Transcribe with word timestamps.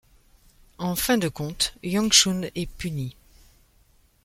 En 0.79 0.95
fin 0.95 1.19
de 1.19 1.27
compte, 1.27 1.75
Yeung 1.83 2.11
Chun 2.11 2.49
est 2.55 2.65
puni. 2.65 3.15